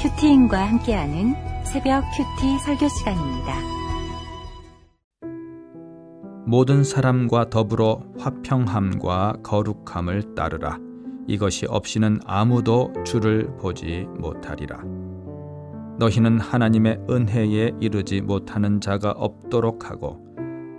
[0.00, 3.54] 큐티인과 함께하는 새벽 큐티 설교 시간입니다.
[6.46, 10.78] 모든 사람과 더불어 화평함과 거룩함을 따르라.
[11.26, 14.82] 이것이 없이는 아무도 주를 보지 못하리라.
[15.98, 20.26] 너희는 하나님의 은혜에 이르지 못하는 자가 없도록 하고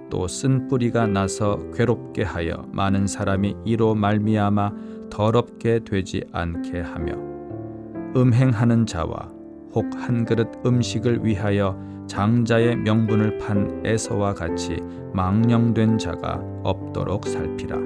[0.09, 4.71] 또 쓴 뿌리가 나서 괴롭게 하여 많은 사람이 이로 말미암아
[5.11, 7.30] 더럽게 되지 않게 하며
[8.15, 9.29] 음행하는 자와
[9.73, 11.77] 혹 한 그릇 음식을 위하여
[12.07, 14.77] 장자의 명분을 판 에서와 같이
[15.13, 17.77] 망령된 자가 없도록 살피라.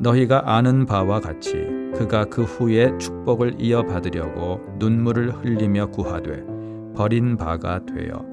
[0.00, 1.54] 너희가 아는 바와 같이
[1.94, 6.44] 그가 그 후에 축복을 이어받으려고 눈물을 흘리며 구하되
[6.94, 8.24] 버린 바가 되어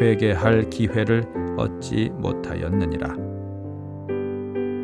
[0.00, 1.24] 회개할 기회를
[1.58, 3.14] 얻지 못하였느니라.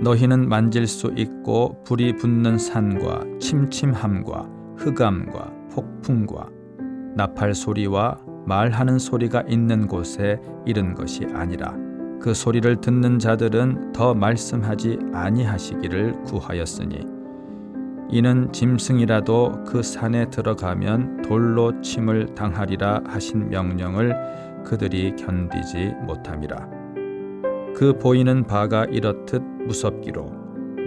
[0.02, 6.48] 너희는 만질 수 있고 불이 붙는 산과 침침함과 흑암과 폭풍과
[7.14, 11.76] 나팔 소리와 말하는 소리가 있는 곳에 이른 것이 아니라
[12.20, 17.06] 그 소리를 듣는 자들은 더 말씀하지 아니하시기를 구하였으니
[18.10, 24.16] 이는 짐승이라도 그 산에 들어가면 돌로 침을 당하리라 하신 명령을
[24.64, 26.68] 그들이 견디지 못함이라.
[27.76, 30.24] 그 보이는 바가 이렇듯 무섭기로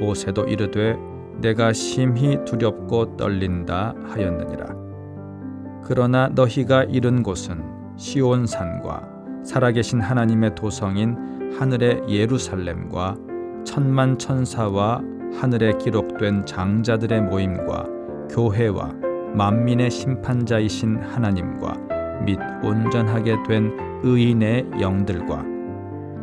[0.02, 0.98] 모세도 이르되
[1.44, 4.66] 내가 심히 두렵고 떨린다 하였느니라.
[5.84, 7.62] 그러나 너희가 이른 곳은
[7.98, 9.10] 시온 산과
[9.44, 13.18] 살아계신 하나님의 도성인 하늘의 예루살렘과
[13.66, 15.02] 천만 천사와
[15.34, 17.88] 하늘에 기록된 장자들의 모임과
[18.30, 18.94] 교회와
[19.36, 25.44] 만민의 심판자이신 하나님과 및 온전하게 된 의인의 영들과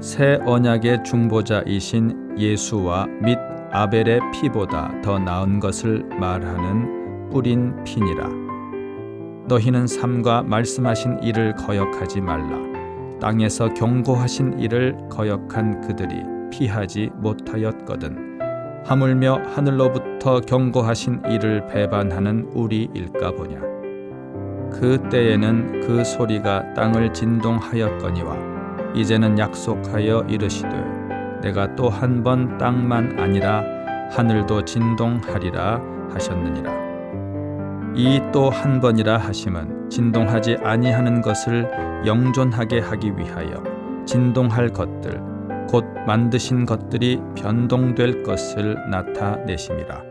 [0.01, 8.29] 새 언약의 중보자이신 예수와 및 아벨의 피보다 더 나은 것을 말하는 뿌린 피니라.
[9.47, 12.59] 너희는 삼가 말씀하신 일을 거역하지 말라.
[13.21, 18.41] 땅에서 경고하신 일을 거역한 그들이 피하지 못하였거든.
[18.85, 23.61] 하물며 하늘로부터 경고하신 일을 배반하는 우리일까 보냐.
[24.73, 28.37] 그 때에는 그 소리가 땅을 진동하였거니와
[28.95, 31.00] 이제는 약속하여 이르시되
[31.43, 33.65] 내가 또 한 번 땅만 아니라
[34.13, 35.81] 하늘도 진동하리라
[36.13, 36.73] 하셨느니라.
[37.95, 41.69] 이 또 한 번이라 하심은 진동하지 아니하는 것을
[42.07, 43.63] 영존하게 하기 위하여
[44.07, 45.21] 진동할 것들
[45.69, 50.03] 곧 만드신 것들이 변동될 것을 나타내심이라.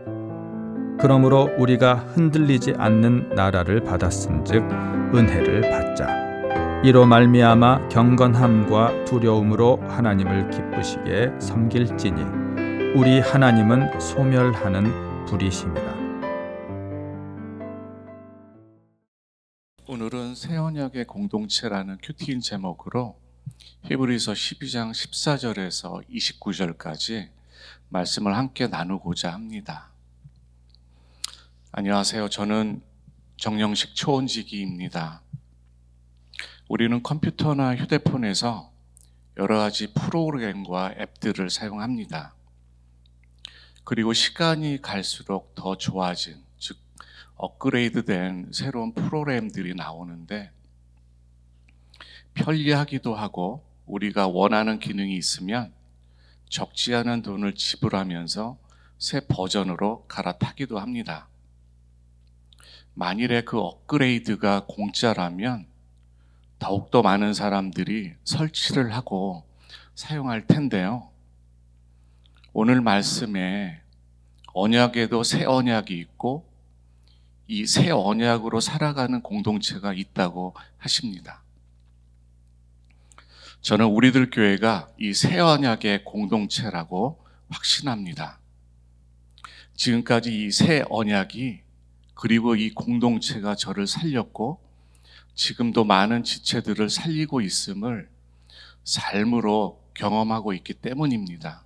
[0.98, 4.62] 그러므로 우리가 흔들리지 않는 나라를 받았은즉
[5.14, 6.29] 은혜를 받자.
[6.82, 12.22] 이로 말미암아 경건함과 두려움으로 하나님을 기쁘시게 섬길지니
[12.96, 16.00] 우리 하나님은 소멸하는 불이심이라.
[19.88, 23.20] 오늘은 새 언약의 공동체라는 큐티인 제목으로
[23.84, 27.28] 히브리서 12장 14절에서 29절까지
[27.90, 29.90] 말씀을 함께 나누고자 합니다.
[31.72, 32.30] 안녕하세요.
[32.30, 32.80] 저는
[33.36, 35.20] 정영식 초원지기입니다.
[36.70, 38.70] 우리는 컴퓨터나 휴대폰에서
[39.38, 42.32] 여러 가지 프로그램과 앱들을 사용합니다.
[43.82, 46.78] 그리고 시간이 갈수록 더 좋아진, 즉,
[47.34, 50.52] 업그레이드된 새로운 프로그램들이 나오는데,
[52.34, 55.72] 편리하기도 하고, 우리가 원하는 기능이 있으면
[56.48, 58.56] 적지 않은 돈을 지불하면서
[58.96, 61.26] 새 버전으로 갈아타기도 합니다.
[62.94, 65.69] 만일에 그 업그레이드가 공짜라면
[66.60, 69.42] 더욱더 많은 사람들이 설치를 하고
[69.96, 71.10] 사용할 텐데요.
[72.52, 73.80] 오늘 말씀에
[74.52, 76.48] 언약에도 새 언약이 있고
[77.48, 81.42] 이 새 언약으로 살아가는 공동체가 있다고 하십니다.
[83.60, 88.38] 저는 우리들 교회가 이 새 언약의 공동체라고 확신합니다.
[89.74, 91.62] 지금까지 이 새 언약이
[92.14, 94.60] 그리고 이 공동체가 저를 살렸고
[95.34, 98.08] 지금도 많은 지체들을 살리고 있음을
[98.84, 101.64] 삶으로 경험하고 있기 때문입니다.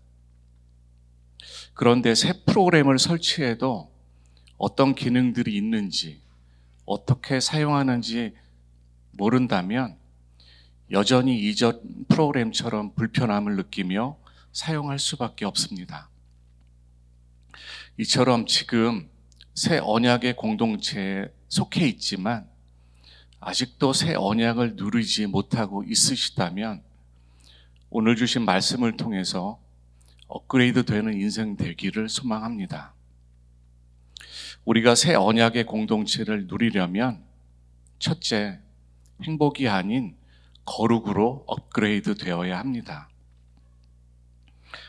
[1.75, 3.93] 그런데 새 프로그램을 설치해도
[4.59, 6.21] 어떤 기능들이 있는지,
[6.85, 8.35] 어떻게 사용하는지
[9.13, 9.97] 모른다면
[10.91, 14.17] 여전히 이전 프로그램처럼 불편함을 느끼며
[14.53, 16.09] 사용할 수밖에 없습니다.
[17.99, 19.09] 이처럼 지금
[19.55, 22.49] 새 언약의 공동체에 속해 있지만
[23.47, 26.83] 아직도 새 언약을 누리지 못하고 있으시다면
[27.91, 29.61] 오늘 주신 말씀을 통해서
[30.29, 32.95] 업그레이드 되는 인생 되기를 소망합니다.
[34.65, 37.23] 우리가 새 언약의 공동체를 누리려면
[37.99, 38.61] 첫째,
[39.23, 40.17] 행복이 아닌
[40.65, 43.11] 거룩으로 업그레이드 되어야 합니다.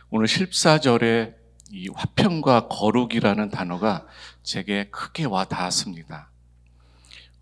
[0.10, 1.36] 오늘 14절에
[1.72, 4.08] 이 화평과 거룩이라는 단어가
[4.44, 6.30] 제게 크게 와 닿았습니다.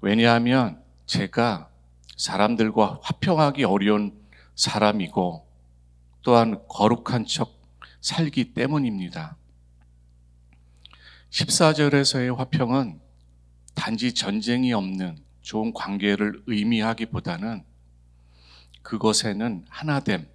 [0.02, 1.70] 왜냐하면 제가
[2.18, 4.22] 사람들과 화평하기 어려운
[4.56, 5.48] 사람이고
[6.22, 7.62] 또한 거룩한 척
[8.02, 9.38] 살기 때문입니다.
[11.30, 13.02] 14절에서의 화평은
[13.74, 17.64] 단지 전쟁이 없는 좋은 관계를 의미하기보다는
[18.84, 20.28] 그것에는 하나됨,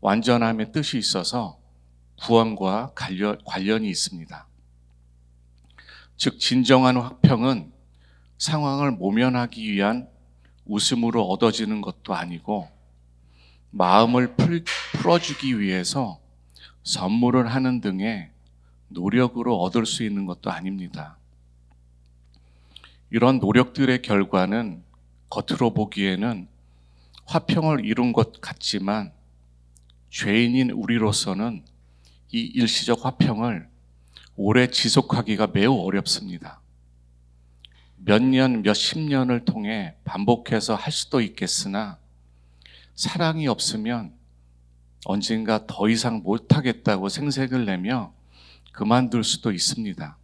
[0.00, 1.60] 완전함의 뜻이 있어서
[2.20, 4.46] 구원과 관련, 이 있습니다.
[6.16, 7.71] 즉, 진정한 화평은
[8.42, 10.08] 상황을 모면하기 위한
[10.64, 12.68] 웃음으로 얻어지는 것도 아니고
[13.70, 16.18] 마음을 풀어주기 위해서
[16.82, 18.30] 선물을 하는 등의
[18.88, 21.16] 노력으로 얻을 수 있는 것도 아닙니다.
[23.10, 24.82] 이런 노력들의 결과는
[25.30, 26.48] 겉으로 보기에는
[27.26, 29.12] 화평을 이룬 것 같지만
[30.10, 31.64] 죄인인 우리로서는
[32.32, 33.68] 이 일시적 화평을
[34.34, 36.61] 오래 지속하기가 매우 어렵습니다.
[38.04, 41.98] 몇 년, 몇 십 년을 통해 반복해서 할 수도 있겠으나
[42.94, 44.12] 사랑이 없으면
[45.04, 48.12] 언젠가 더 이상 못하겠다고 생색을 내며
[48.72, 50.16] 그만둘 수도 있습니다.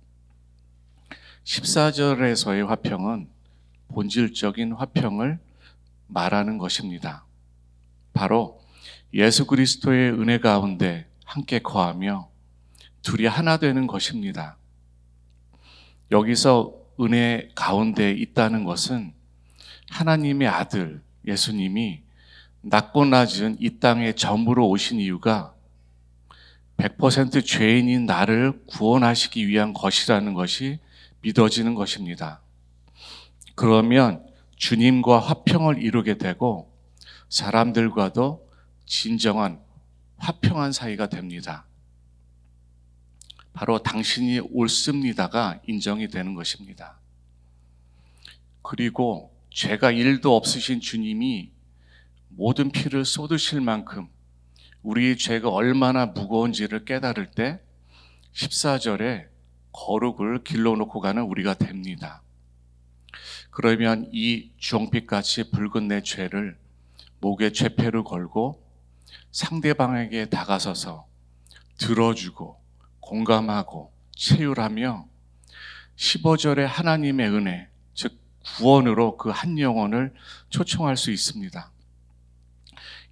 [1.45, 3.29] 14절에서의 화평은
[3.89, 5.39] 본질적인 화평을
[6.09, 7.25] 말하는 것입니다.
[8.13, 8.61] 바로
[9.15, 12.29] 예수 그리스도의 은혜 가운데 함께 거하며
[13.03, 14.57] 둘이 하나 되는 것입니다.
[16.11, 19.13] 여기서 은혜 가운데 있다는 것은
[19.91, 22.03] 하나님의 아들 예수님이
[22.61, 25.55] 낮고 낮은 이 땅에 점으로 오신 이유가
[26.77, 30.79] 100% 죄인인 나를 구원하시기 위한 것이라는 것이
[31.23, 32.41] 믿어지는 것입니다.
[33.55, 34.25] 그러면
[34.57, 36.73] 주님과 화평을 이루게 되고
[37.29, 38.49] 사람들과도
[38.87, 39.61] 진정한
[40.19, 41.68] 화평한 사이가 됩니다.
[43.59, 46.97] 바로 당신이 옳습니다가 인정이 되는 것입니다.
[48.63, 51.51] 그리고 죄가 일도 없으신 주님이
[52.29, 54.07] 모든 피를 쏟으실 만큼
[54.85, 57.61] 우리의 죄가 얼마나 무거운지를 깨달을 때
[58.33, 59.27] 14절에
[59.73, 62.23] 거룩을 길러놓고 가는 우리가 됩니다.
[63.51, 66.57] 그러면 이 주홍빛같이 붉은 내 죄를
[67.19, 68.63] 목에 죄패를 걸고
[69.33, 71.09] 상대방에게 다가서서
[71.79, 72.58] 들어주고
[73.09, 75.07] 공감하고 체휼하며
[75.97, 78.21] 15절에 하나님의 은혜, 즉
[78.57, 80.13] 구원으로 그 한 영혼을
[80.51, 81.71] 초청할 수 있습니다.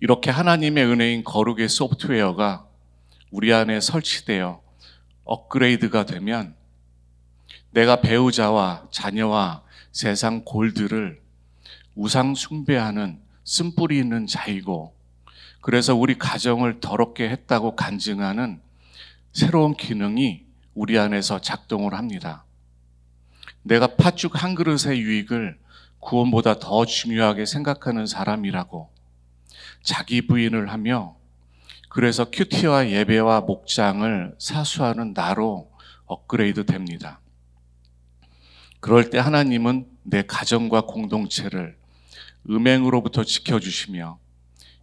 [0.00, 2.66] 이렇게 하나님의 은혜인 거룩의 소프트웨어가
[3.30, 4.62] 우리 안에 설치되어
[5.24, 6.54] 업그레이드가 되면
[7.70, 11.22] 내가 배우자와 자녀와 세상 골들을
[11.94, 14.94] 우상 숭배하는 쓴뿌리 있는 자이고
[15.62, 18.60] 그래서 우리 가정을 더럽게 했다고 간증하는
[19.36, 22.46] 새로운 기능이 우리 안에서 작동을 합니다.
[23.62, 25.58] 내가 팥죽 한 그릇의 유익을
[26.00, 28.90] 구원보다 더 중요하게 생각하는 사람이라고
[29.82, 31.16] 자기 부인을 하며
[31.90, 35.70] 그래서 큐티와 예배와 목장을 사수하는 나로
[36.06, 37.20] 업그레이드 됩니다.
[38.80, 41.76] 그럴 때 하나님은 내 가정과 공동체를
[42.48, 44.18] 음행으로부터 지켜주시며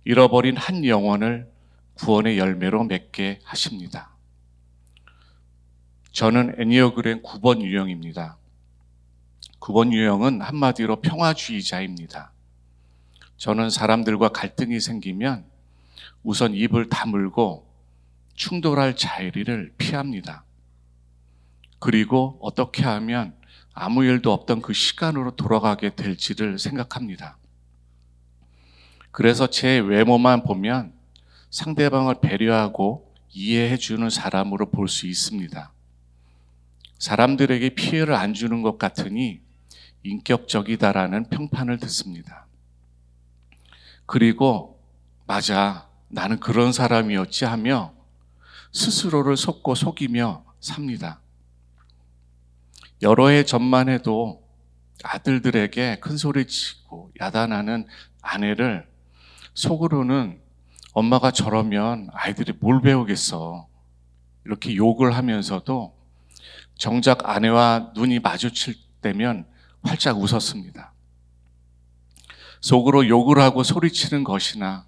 [0.05, 1.51] 잃어버린 한 영혼을
[1.95, 4.12] 구원의 열매로 맺게 하십니다.
[6.13, 8.37] 저는 애니어그램 9번 유형입니다.
[9.59, 12.31] 9번 유형은 한마디로 평화주의자입니다.
[13.37, 15.43] 저는 사람들과 갈등이 생기면
[16.21, 17.67] 우선 입을 다물고
[18.35, 20.45] 충돌할 자리를 피합니다.
[21.79, 23.35] 그리고 어떻게 하면
[23.73, 27.37] 아무 일도 없던 그 시간으로 돌아가게 될지를 생각합니다.
[29.09, 30.93] 그래서 제 외모만 보면
[31.49, 35.72] 상대방을 배려하고 이해해 주는 사람으로 볼 수 있습니다.
[37.03, 39.41] 사람들에게 피해를 안 주는 것 같으니
[40.03, 42.45] 인격적이다라는 평판을 듣습니다.
[44.05, 44.81] 그리고
[45.27, 47.93] 맞아 나는 그런 사람이었지 하며
[48.71, 51.19] 스스로를 속고 속이며 삽니다.
[53.01, 54.41] 여러 해 전만 해도
[55.03, 57.85] 아들들에게 큰 소리 치고 야단하는
[58.21, 58.87] 아내를
[59.55, 60.39] 속으로는
[60.93, 63.67] 엄마가 저러면 아이들이 뭘 배우겠어.
[64.45, 65.92] 이렇게 욕을 하면서도
[66.75, 69.45] 정작 아내와 눈이 마주칠 때면
[69.83, 70.93] 활짝 웃었습니다.
[72.61, 74.85] 속으로 욕을 하고 소리치는 것이나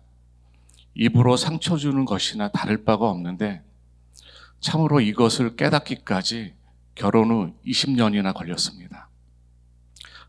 [0.94, 3.62] 입으로 상처 주는 것이나 다를 바가 없는데
[4.62, 6.56] 참으로 이것을 깨닫기까지
[6.96, 9.10] 결혼 후 20년이나 걸렸습니다.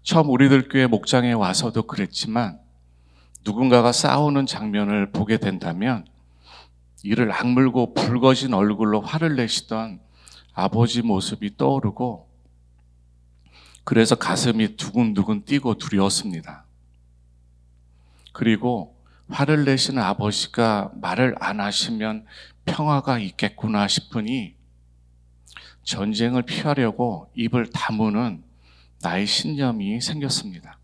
[0.02, 2.58] 처음 우리들 교회 목장에 와서도 그랬지만
[3.44, 6.04] 누군가가 싸우는 장면을 보게 된다면
[7.04, 10.00] 이를 악물고 붉어진 얼굴로 화를 내시던
[10.56, 12.30] 아버지 모습이 떠오르고
[13.84, 16.64] 그래서 가슴이 두근두근 뛰고 두려웠습니다.
[18.32, 18.96] 그리고
[19.28, 22.24] 화를 내시는 아버지가 말을 안 하시면
[22.64, 24.56] 평화가 있겠구나 싶으니
[25.82, 28.42] 전쟁을 피하려고 입을 다무는
[29.02, 30.78] 나의 신념이 생겼습니다.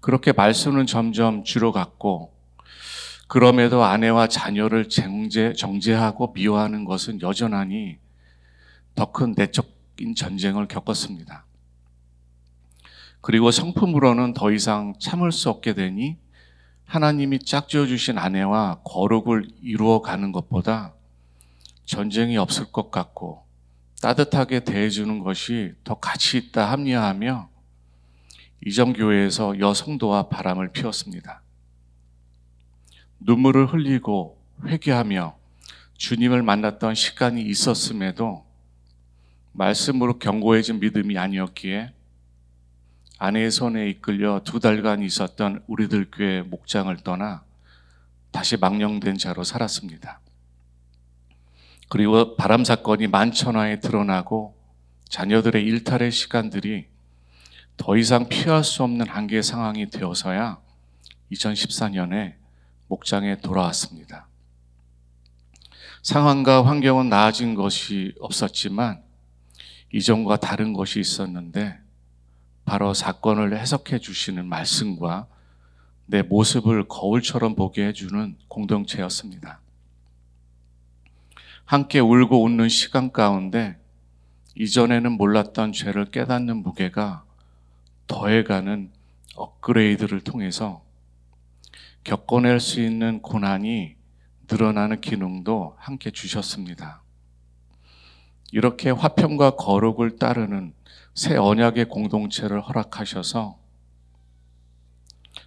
[0.00, 2.34] 그렇게 말수는 점점 줄어갔고
[3.28, 8.01] 그럼에도 아내와 자녀를 정제, 정제하고 미워하는 것은 여전하니
[8.94, 11.44] 더 큰 내적인 전쟁을 겪었습니다.
[13.20, 16.18] 그리고 성품으로는 더 이상 참을 수 없게 되니
[16.84, 20.94] 하나님이 짝지어 주신 아내와 거룩을 이루어 가는 것보다
[21.84, 23.44] 전쟁이 없을 것 같고
[24.02, 27.48] 따뜻하게 대해주는 것이 더 가치 있다 합리화하며
[28.66, 31.42] 이점교회에서 여성도와 바람을 피웠습니다.
[33.20, 35.36] 눈물을 흘리고 회개하며
[35.96, 38.44] 주님을 만났던 시간이 있었음에도
[39.52, 41.92] 말씀으로 견고해진 믿음이 아니었기에
[43.18, 47.44] 아내의 손에 이끌려 두 달간 있었던 우리들 교회 목장을 떠나
[48.32, 50.20] 다시 망령된 자로 살았습니다.
[51.88, 54.56] 그리고 바람 사건이 만천하에 드러나고
[55.08, 56.86] 자녀들의 일탈의 시간들이
[57.76, 60.58] 더 이상 피할 수 없는 한계 상황이 되어서야
[61.30, 62.34] 2014년에
[62.88, 64.26] 목장에 돌아왔습니다.
[66.02, 69.02] 상황과 환경은 나아진 것이 없었지만
[69.92, 71.78] 이전과 다른 것이 있었는데
[72.64, 75.26] 바로 사건을 해석해 주시는 말씀과
[76.06, 79.60] 내 모습을 거울처럼 보게 해주는 공동체였습니다.
[81.64, 83.78] 함께 울고 웃는 시간 가운데
[84.54, 87.24] 이전에는 몰랐던 죄를 깨닫는 무게가
[88.06, 88.90] 더해가는
[89.36, 90.84] 업그레이드를 통해서
[92.04, 93.96] 겪어낼 수 있는 고난이
[94.50, 97.01] 늘어나는 기능도 함께 주셨습니다.
[98.52, 100.74] 이렇게 화평과 거룩을 따르는
[101.14, 103.58] 새 언약의 공동체를 허락하셔서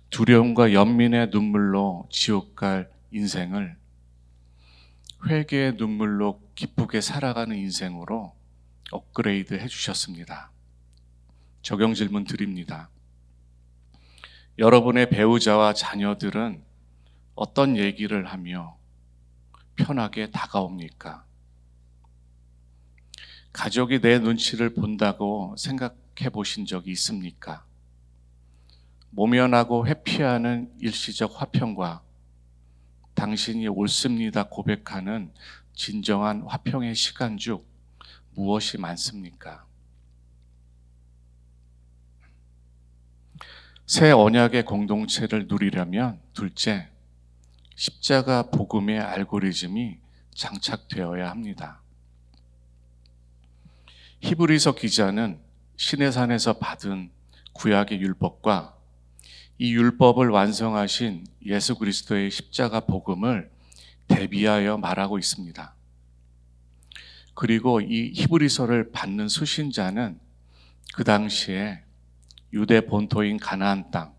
[0.10, 3.78] 두려움과 연민의 눈물로 지옥 갈 인생을
[5.28, 8.36] 회개의 눈물로 기쁘게 살아가는 인생으로
[8.92, 10.52] 업그레이드 해주셨습니다.
[11.62, 12.90] 적용 질문 드립니다.
[14.58, 16.64] 여러분의 배우자와 자녀들은
[17.36, 18.78] 어떤 얘기를 하며
[19.76, 21.25] 편하게 다가옵니까?
[23.56, 27.66] 가족이 내 눈치를 본다고 생각해 보신 적이 있습니까?
[29.12, 32.04] 모면하고 회피하는 일시적 화평과
[33.14, 35.32] 당신이 옳습니다 고백하는
[35.74, 37.64] 진정한 화평의 시간 중
[38.34, 39.66] 무엇이 많습니까?
[43.88, 46.90] 새 언약의 공동체를 누리려면 둘째,
[47.76, 50.00] 십자가 복음의 알고리즘이
[50.36, 51.85] 장착되어야 합니다.
[54.26, 55.40] 히브리서 기자는
[55.78, 57.12] 시내산에서 받은
[57.54, 58.76] 구약의 율법과
[59.60, 63.52] 이 율법을 완성하신 예수 그리스도의 십자가 복음을
[64.08, 65.76] 대비하여 말하고 있습니다.
[67.36, 70.20] 그리고 이 히브리서를 받는 수신자는
[70.96, 71.84] 그 당시에
[72.52, 74.16] 유대 본토인 가나안 땅,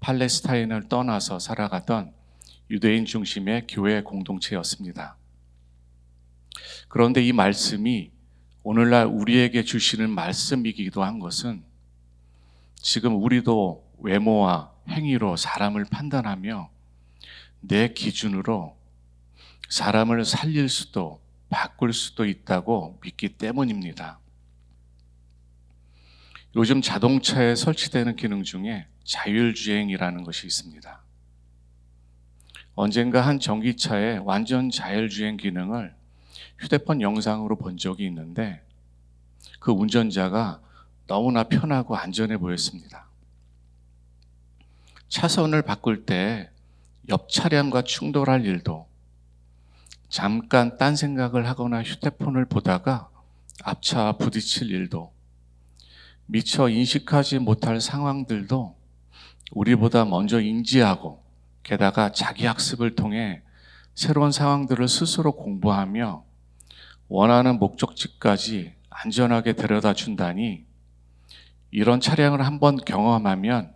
[0.00, 2.12] 팔레스타인을 떠나서 살아가던
[2.68, 5.16] 유대인 중심의 교회 공동체였습니다.
[6.88, 8.15] 그런데 이 말씀이
[8.68, 11.62] 오늘날 우리에게 주시는 말씀이기도 한 것은
[12.74, 16.68] 지금 우리도 외모와 행위로 사람을 판단하며
[17.60, 18.76] 내 기준으로
[19.68, 24.18] 사람을 살릴 수도 바꿀 수도 있다고 믿기 때문입니다.
[26.56, 31.02] 요즘 자동차에 설치되는 기능 중에 자율주행이라는 것이 있습니다.
[32.74, 35.94] 언젠가 한 전기차의 완전 자율주행 기능을
[36.58, 38.62] 휴대폰 영상으로 본 적이 있는데
[39.60, 40.60] 그 운전자가
[41.06, 43.06] 너무나 편하고 안전해 보였습니다.
[45.08, 46.50] 차선을 바꿀 때
[47.08, 48.88] 옆 차량과 충돌할 일도
[50.08, 53.08] 잠깐 딴 생각을 하거나 휴대폰을 보다가
[53.62, 55.12] 앞차 부딪힐 일도
[56.26, 58.76] 미처 인식하지 못할 상황들도
[59.52, 61.22] 우리보다 먼저 인지하고
[61.62, 63.42] 게다가 자기 학습을 통해
[63.94, 66.24] 새로운 상황들을 스스로 공부하며
[67.08, 70.64] 원하는 목적지까지 안전하게 데려다 준다니
[71.70, 73.74] 이런 차량을 한번 경험하면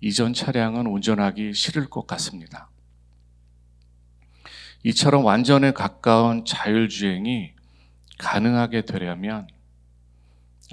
[0.00, 2.70] 이전 차량은 운전하기 싫을 것 같습니다.
[4.84, 7.52] 이처럼 완전에 가까운 자율주행이
[8.18, 9.48] 가능하게 되려면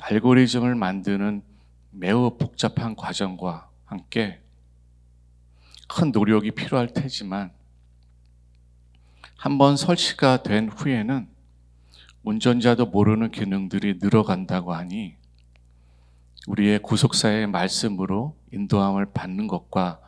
[0.02, 1.44] 알고리즘을 만드는
[1.92, 4.42] 매우 복잡한 과정과 함께
[5.88, 7.52] 큰 노력이 필요할 테지만
[9.38, 11.33] 한번 설치가 된 후에는
[12.24, 15.16] 운전자도 모르는 기능들이 늘어간다고 하니
[16.48, 20.00] 우리의 구속사의 말씀으로 인도함을 받는 것과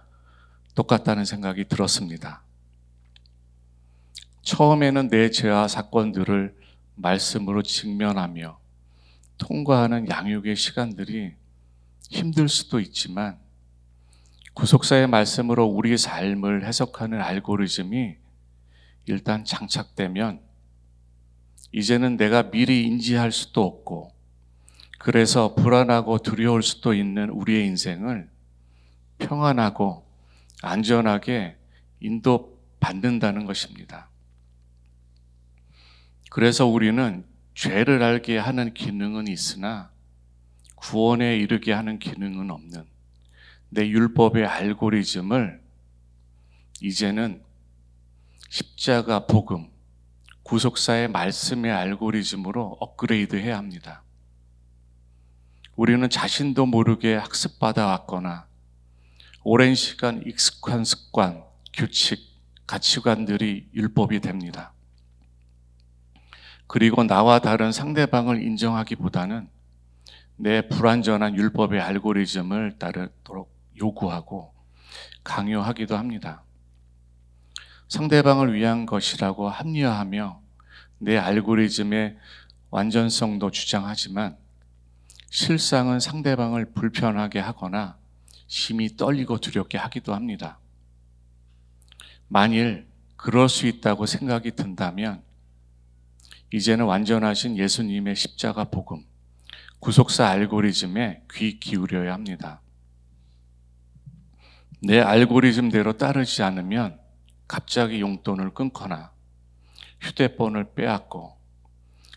[0.75, 2.43] 똑같다는 생각이 들었습니다.
[4.41, 6.55] 처음에는 내 죄와 사건들을
[6.95, 8.59] 말씀으로 직면하며
[9.37, 11.33] 통과하는 양육의 시간들이
[12.09, 13.39] 힘들 수도 있지만
[14.53, 18.15] 구속사의 말씀으로 우리의 삶을 해석하는 알고리즘이
[19.07, 20.39] 일단 장착되면
[21.71, 24.11] 이제는 내가 미리 인지할 수도 없고
[24.99, 28.29] 그래서 불안하고 두려울 수도 있는 우리의 인생을
[29.19, 30.05] 평안하고
[30.61, 31.57] 안전하게
[31.99, 34.09] 인도받는다는 것입니다.
[36.31, 39.91] 그래서 우리는 죄를 알게 하는 기능은 있으나
[40.75, 42.85] 구원에 이르게 하는 기능은 없는
[43.69, 45.61] 내 율법의 알고리즘을
[46.81, 47.41] 이제는
[48.49, 49.69] 십자가 복음,
[50.45, 54.03] 구속사의 말씀의 알고리즘으로 업그레이드 해야 합니다.
[55.75, 58.45] 우리는 자신도 모르게 학습받아 왔거나
[59.43, 62.19] 오랜 시간 익숙한 습관, 규칙,
[62.67, 64.73] 가치관들이 율법이 됩니다.
[66.67, 69.49] 그리고 나와 다른 상대방을 인정하기보다는
[70.35, 74.53] 내 불완전한 율법의 알고리즘을 따르도록 요구하고
[75.23, 76.44] 강요하기도 합니다.
[77.87, 80.41] 상대방을 위한 것이라고 합리화하며
[80.99, 82.17] 내 알고리즘의
[82.69, 84.37] 완전성도 주장하지만
[85.29, 87.97] 실상은 상대방을 불편하게 하거나
[88.47, 90.59] 심히 떨리고 두렵게 하기도 합니다.
[92.27, 92.87] 만일
[93.17, 95.21] 그럴 수 있다고 생각이 든다면
[96.53, 99.03] 이제는 완전하신 예수님의 십자가 복음,
[99.79, 102.61] 구속사 알고리즘에 귀 기울여야 합니다.
[104.81, 107.04] 내 알고리즘대로 따르지 않으면
[107.47, 109.11] 갑자기 용돈을 끊거나
[110.01, 111.37] 휴대폰을 빼앗고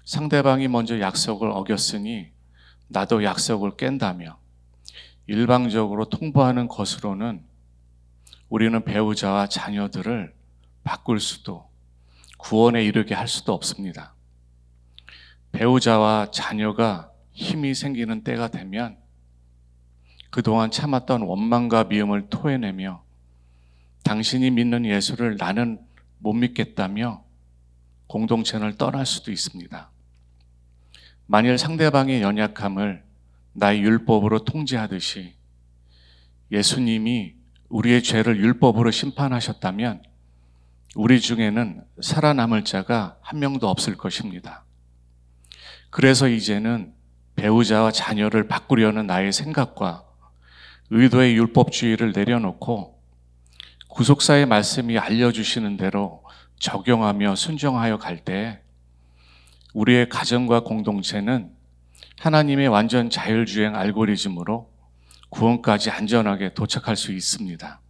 [0.05, 2.31] 상대방이 먼저 약속을 어겼으니
[2.89, 4.39] 나도 약속을 깬다며
[5.27, 7.45] 일방적으로 통보하는 것으로는
[8.49, 10.35] 우리는 배우자와 자녀들을
[10.85, 11.69] 바꿀 수도
[12.39, 14.15] 구원에 이르게 할 수도 없습니다.
[15.53, 18.97] 배우자와 자녀가 힘이 생기는 때가 되면
[20.31, 23.05] 그동안 참았던 원망과 미움을 토해내며
[24.05, 25.79] 당신이 믿는 예수를 나는
[26.19, 27.25] 못 믿겠다며
[28.07, 29.91] 공동체를 떠날 수도 있습니다.
[31.27, 33.05] 만일 상대방의 연약함을
[33.53, 35.35] 나의 율법으로 통제하듯이
[36.51, 37.35] 예수님이
[37.69, 40.03] 우리의 죄를 율법으로 심판하셨다면
[40.95, 44.65] 우리 중에는 살아남을 자가 한 명도 없을 것입니다.
[45.91, 46.95] 그래서 이제는
[47.37, 50.05] 배우자와 자녀를 바꾸려는 나의 생각과
[50.91, 52.98] 의도의 율법주의를 내려놓고
[53.89, 56.25] 구속사의 말씀이 알려주시는 대로
[56.61, 58.63] 적용하며 순종하여 갈 때
[59.75, 61.55] 우리의 가정과 공동체는
[62.19, 64.73] 하나님의 완전 자율주행 알고리즘으로
[65.29, 67.81] 구원까지 안전하게 도착할 수 있습니다.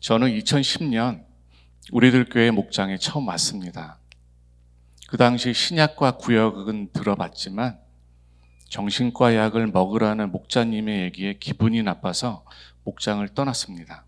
[0.00, 1.24] 저는 2010년
[1.92, 3.98] 우리들 교회 목장에 처음 왔습니다.
[5.08, 7.78] 그 당시 신약과 구역은 들어봤지만
[8.70, 12.44] 정신과 약을 먹으라는 목자님의 얘기에 기분이 나빠서
[12.84, 14.04] 목장을 떠났습니다.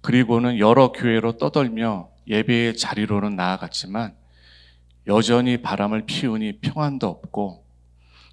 [0.00, 4.14] 그리고는 여러 교회로 떠돌며 예배의 자리로는 나아갔지만
[5.08, 7.66] 여전히 바람을 피우니 평안도 없고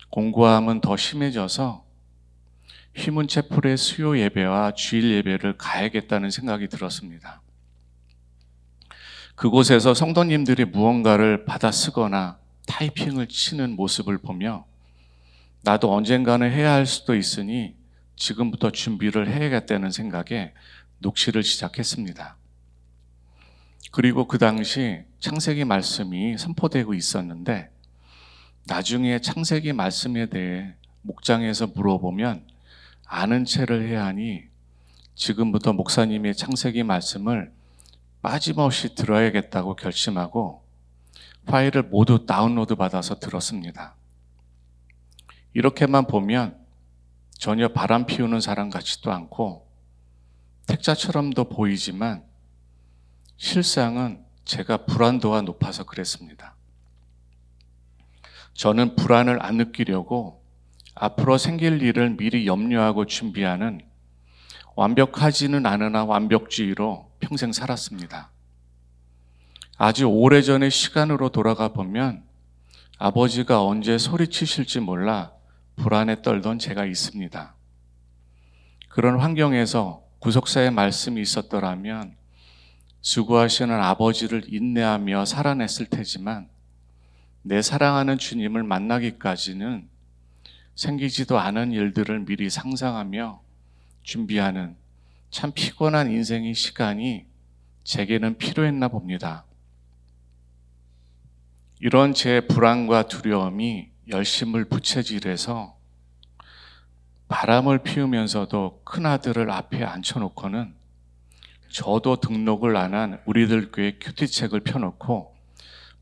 [0.10, 1.84] 공고함은 더 심해져서
[2.95, 7.41] 휘문체풀의 수요 예배와 주일 예배를 가야겠다는 생각이 들었습니다.
[9.36, 14.65] 그곳에서 성도님들이 무언가를 받아 쓰거나 타이핑을 치는 모습을 보며
[15.67, 17.75] 나도 언젠가는 해야 할 수도 있으니
[18.15, 20.53] 지금부터 준비를 해야겠다는 생각에
[20.99, 22.38] 녹시를 시작했습니다.
[23.91, 27.69] 그리고 그 당시 창세기 말씀이 선포되고 있었는데
[28.65, 32.47] 나중에 창세기 말씀에 대해 목장에서 물어보면
[33.06, 34.43] 아는 채를 해야 하니
[35.15, 37.51] 지금부터 목사님의 창세기 말씀을
[38.21, 40.63] 빠짐없이 들어야겠다고 결심하고
[41.45, 43.97] 파일을 모두 다운로드 받아서 들었습니다.
[45.58, 46.56] 이렇게만 보면
[47.32, 49.67] 전혀 바람 피우는 사람 같지도 않고
[50.67, 52.24] 택자처럼도 보이지만
[53.38, 56.54] 실상은 제가 불안도가 높아서 그랬습니다.
[58.54, 60.43] 저는 불안을 안 느끼려고
[60.93, 63.82] 앞으로 생길 일을 미리 염려하고 준비하는
[64.76, 68.30] 완벽하지는 않으나 완벽주의로 평생 살았습니다.
[69.80, 72.24] 아주 오래전의 시간으로 돌아가 보면
[73.00, 75.37] 아버지가 언제 소리치실지 몰라
[75.78, 77.56] 불안에 떨던 제가 있습니다.
[78.90, 82.16] 그런 환경에서 구속사의 말씀이 있었더라면
[83.02, 86.50] 수고하시는 아버지를 인내하며 살아냈을 테지만
[87.44, 89.88] 내 사랑하는 주님을 만나기까지는
[90.76, 93.42] 생기지도 않은 일들을 미리 상상하며
[94.04, 94.76] 준비하는
[95.30, 97.26] 참 피곤한 인생의 시간이
[97.84, 99.46] 제게는 필요했나 봅니다.
[101.80, 105.78] 이런 제 불안과 두려움이 열심을 부채질해서
[107.28, 110.76] 바람을 피우면서도 큰 아들을 앞에 앉혀놓고는
[111.70, 115.36] 저도 등록을 안 한 우리들 교회 큐티책을 펴놓고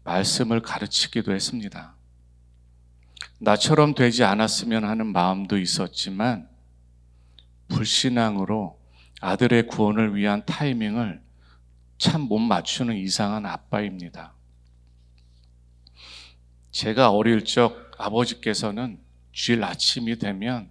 [0.03, 1.95] 말씀을 가르치기도 했습니다.
[3.39, 6.47] 나처럼 되지 않았으면 하는 마음도 있었지만
[7.69, 8.79] 불신앙으로
[9.21, 11.23] 아들의 구원을 위한 타이밍을
[11.97, 14.33] 참 못 맞추는 이상한 아빠입니다.
[16.71, 18.99] 제가 어릴 적 아버지께서는
[19.31, 20.69] 주일 아침이 되면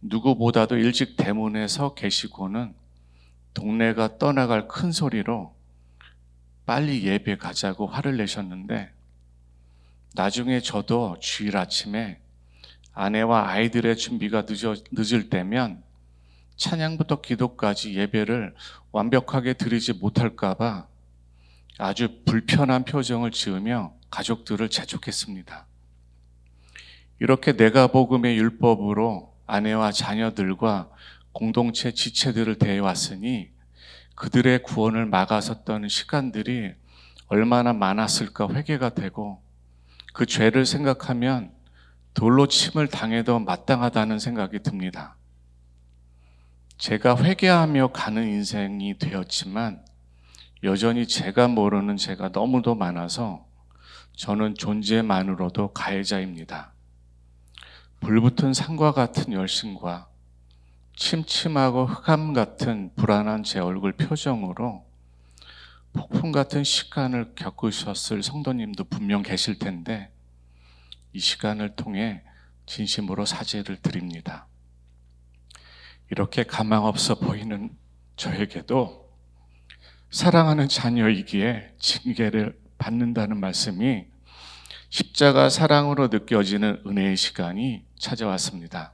[0.00, 2.74] 누구보다도 일찍 대문에 서 계시고는
[3.54, 5.54] 동네가 떠나갈 큰 소리로
[6.66, 8.92] 빨리 예배 가자고 화를 내셨는데
[10.14, 12.20] 나중에 저도 주일 아침에
[12.92, 15.82] 아내와 아이들의 준비가 늦어, 늦을 때면
[16.56, 18.54] 찬양부터 기도까지 예배를
[18.92, 20.86] 완벽하게 드리지 못할까봐
[21.78, 25.66] 아주 불편한 표정을 지으며 가족들을 재촉했습니다.
[27.20, 30.90] 이렇게 내가 복음의 율법으로 아내와 자녀들과
[31.32, 33.50] 공동체 지체들을 대해왔으니
[34.14, 36.72] 그들의 구원을 막아섰던 시간들이
[37.26, 39.42] 얼마나 많았을까 회개가 되고
[40.14, 41.52] 그 죄를 생각하면
[42.14, 45.16] 돌로 침을 당해도 마땅하다는 생각이 듭니다.
[46.78, 49.84] 제가 회개하며 가는 인생이 되었지만
[50.64, 53.46] 여전히 제가 모르는 제가 너무도 많아서
[54.16, 56.72] 저는 존재만으로도 가해자입니다.
[58.00, 60.08] 불붙은 산과 같은 열심과
[60.96, 64.84] 침침하고 흑암 같은 불안한 제 얼굴 표정으로
[65.92, 70.10] 폭풍 같은 시간을 겪으셨을 성도님도 분명 계실 텐데
[71.12, 72.22] 이 시간을 통해
[72.66, 74.46] 진심으로 사죄를 드립니다.
[76.10, 77.70] 이렇게 가망 없어 보이는
[78.16, 79.10] 저에게도
[80.10, 84.09] 사랑하는 자녀이기에 징계를 받는다는 말씀이
[84.90, 88.92] 십자가 사랑으로 느껴지는 은혜의 시간이 찾아왔습니다.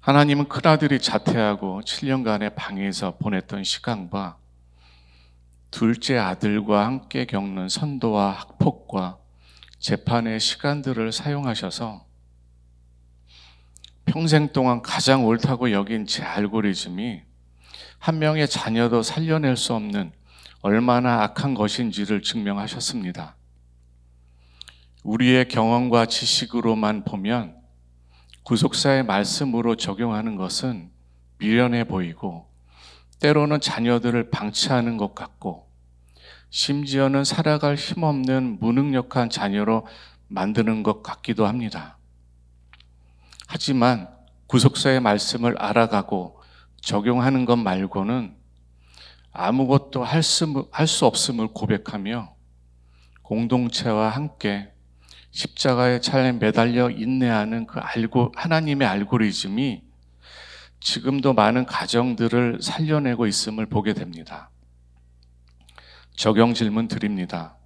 [0.00, 4.38] 하나님은 큰아들이 자퇴하고 7년간의 방에서 보냈던 시간과
[5.70, 9.18] 둘째 아들과 함께 겪는 선도와 학폭과
[9.78, 12.06] 재판의 시간들을 사용하셔서
[14.06, 17.20] 평생 동안 가장 옳다고 여긴 제 알고리즘이
[17.98, 20.12] 한 명의 자녀도 살려낼 수 없는
[20.62, 23.36] 얼마나 악한 것인지를 증명하셨습니다.
[25.04, 27.56] 우리의 경험과 지식으로만 보면
[28.42, 30.90] 구속사의 말씀으로 적용하는 것은
[31.38, 32.50] 미련해 보이고
[33.20, 35.70] 때로는 자녀들을 방치하는 것 같고
[36.48, 39.86] 심지어는 살아갈 힘없는 무능력한 자녀로
[40.28, 41.98] 만드는 것 같기도 합니다.
[43.46, 44.08] 하지만
[44.46, 46.40] 구속사의 말씀을 알아가고
[46.80, 48.36] 적용하는 것 말고는
[49.32, 52.34] 아무것도 할 수 없음을 고백하며
[53.22, 54.73] 공동체와 함께
[55.34, 59.82] 십자가의 차에 매달려 인내하는 그 알고 하나님의 알고리즘이
[60.78, 64.50] 지금도 많은 가정들을 살려내고 있음을 보게 됩니다.
[66.14, 67.56] 적용 질문 드립니다.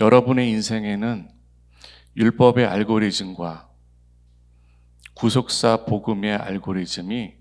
[0.00, 1.28] 여러분의 인생에는
[2.16, 3.68] 율법의 알고리즘과
[5.14, 7.34] 구속사 복음의 알고리즘이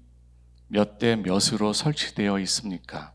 [0.68, 3.14] 몇 대 몇으로 설치되어 있습니까?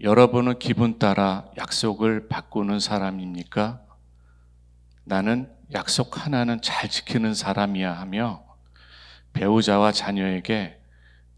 [0.00, 3.80] 여러분은 기분 따라 약속을 바꾸는 사람입니까?
[5.04, 8.44] 나는 약속 하나는 잘 지키는 사람이야 하며
[9.32, 10.80] 배우자와 자녀에게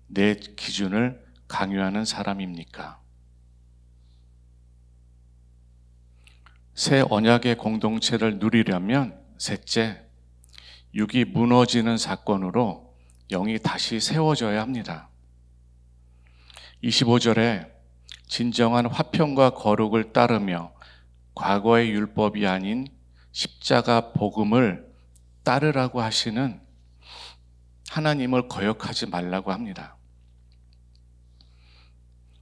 [0.06, 3.00] 내 기준을 강요하는 사람입니까?
[6.74, 10.02] 새 언약의 공동체를 누리려면 셋째,
[10.94, 12.94] 육이 무너지는 사건으로
[13.30, 15.08] 영이 다시 세워져야 합니다.
[16.82, 17.75] 25절에
[18.26, 20.72] 진정한 화평과 거룩을 따르며
[21.34, 22.86] 과거의 율법이 아닌
[23.32, 24.92] 십자가 복음을
[25.42, 26.60] 따르라고 하시는
[27.90, 29.96] 하나님을 거역하지 말라고 합니다.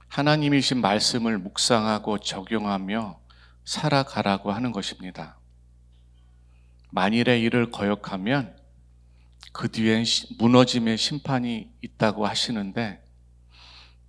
[0.07, 3.19] 하나님이신 말씀을 묵상하고 적용하며
[3.65, 5.37] 살아가라고 하는 것입니다.
[6.91, 8.57] 만일에 이를 거역하면
[9.51, 10.05] 그 뒤엔
[10.39, 13.04] 무너짐의 심판이 있다고 하시는데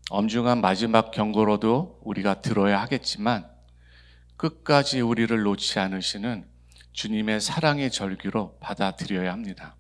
[0.09, 3.45] 엄중한 마지막 경고로도 우리가 들어야 하겠지만
[4.37, 6.47] 끝까지 우리를 놓지 않으시는
[6.93, 9.75] 주님의 사랑의 절규로 받아들여야 합니다.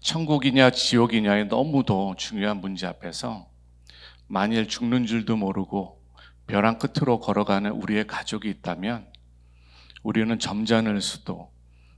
[0.00, 3.48] 천국이냐 지옥이냐에 너무도 중요한 문제 앞에서
[4.26, 6.04] 만일 죽는 줄도 모르고
[6.46, 9.10] 벼랑 끝으로 걸어가는 우리의 가족이 있다면
[10.02, 11.50] 우리는 점잖을 수도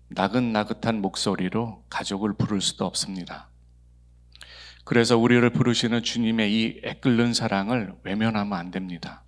[0.08, 3.49] 나긋나긋한 목소리로 가족을 부를 수도 없습니다.
[4.90, 9.22] 그래서 우리를 부르시는 주님의 이 애끓는 사랑을 외면하면 안 됩니다.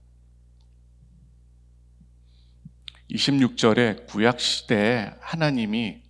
[3.09, 6.03] 26절에 구약 시대에 하나님이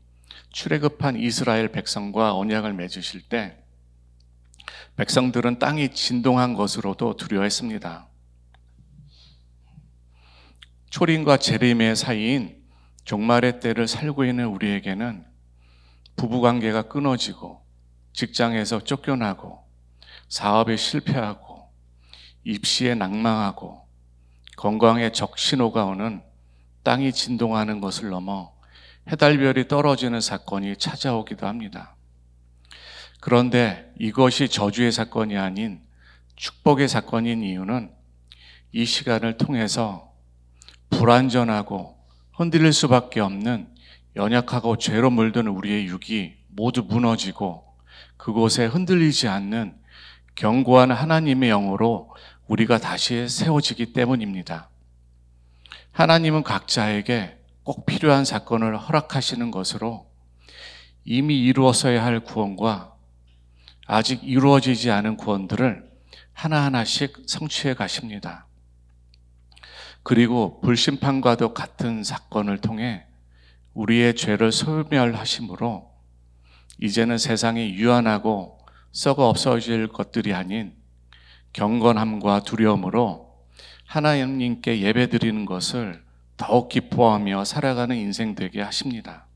[0.52, 3.58] 출애굽한 이스라엘 백성과 언약을 맺으실 때
[4.96, 8.08] 백성들은 땅이 진동한 것으로도 두려워했습니다.
[10.88, 12.56] 초림과 재림의 사이인
[13.04, 15.26] 종말의 때를 살고 있는 우리에게는
[16.16, 17.61] 부부 관계가 끊어지고
[18.12, 19.62] 직장에서 쫓겨나고
[20.28, 21.70] 사업에 실패하고
[22.44, 23.86] 입시에 낭망하고
[24.56, 26.22] 건강에 적신호가 오는
[26.82, 28.52] 땅이 진동하는 것을 넘어
[29.08, 31.96] 해달별이 떨어지는 사건이 찾아오기도 합니다.
[33.20, 35.80] 그런데 이것이 저주의 사건이 아닌
[36.36, 37.92] 축복의 사건인 이유는
[38.72, 40.12] 이 시간을 통해서
[40.90, 41.96] 불완전하고
[42.32, 43.68] 흔들릴 수밖에 없는
[44.16, 47.71] 연약하고 죄로 물든 우리의 육이 모두 무너지고
[48.22, 49.74] 그곳에 흔들리지 않는
[50.36, 52.14] 견고한 하나님의 영으로
[52.46, 54.70] 우리가 다시 세워지기 때문입니다.
[55.90, 60.08] 하나님은 각자에게 꼭 필요한 사건을 허락하시는 것으로
[61.04, 62.94] 이미 이루었어야 할 구원과
[63.88, 65.90] 아직 이루어지지 않은 구원들을
[66.32, 68.46] 하나하나씩 성취해 가십니다.
[70.04, 73.04] 그리고 불심판과도 같은 사건을 통해
[73.74, 75.91] 우리의 죄를 소멸하심으로
[76.82, 78.58] 이제는 세상이 유한하고
[78.90, 80.74] 썩어 없어질 것들이 아닌
[81.52, 83.46] 경건함과 두려움으로
[83.86, 86.04] 하나님께 예배 드리는 것을
[86.36, 89.28] 더욱 기뻐하며 살아가는 인생 되게 하십니다.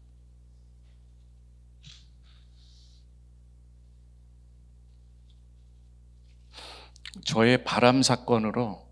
[7.24, 8.90] 저의 바람 사건으로